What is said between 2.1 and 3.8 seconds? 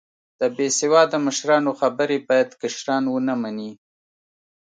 باید کشران و نه منې